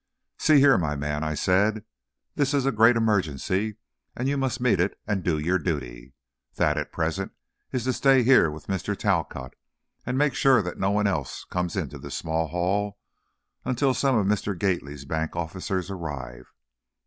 "See 0.39 0.57
here, 0.59 0.79
my 0.79 0.95
man," 0.95 1.23
I 1.23 1.35
said, 1.35 1.85
"this 2.33 2.55
is 2.55 2.65
a 2.65 2.71
great 2.71 2.95
emergency 2.95 3.77
and 4.15 4.27
you 4.27 4.35
must 4.35 4.59
meet 4.59 4.79
it 4.79 4.97
and 5.05 5.21
do 5.23 5.37
your 5.37 5.59
duty. 5.59 6.13
That, 6.55 6.75
at 6.75 6.91
present, 6.91 7.33
is 7.71 7.83
to 7.83 7.93
stay 7.93 8.23
here 8.23 8.49
with 8.49 8.65
Mr. 8.65 8.97
Talcott, 8.97 9.53
and 10.03 10.17
make 10.17 10.33
sure 10.33 10.63
that 10.63 10.79
no 10.79 10.89
one 10.89 11.05
else 11.05 11.45
comes 11.51 11.75
into 11.75 11.99
this 11.99 12.15
small 12.17 12.47
hall 12.47 12.97
until 13.63 13.93
some 13.93 14.15
of 14.17 14.25
Mr. 14.25 14.57
Gately's 14.57 15.05
bank 15.05 15.35
officers 15.35 15.91
arrive. 15.91 16.47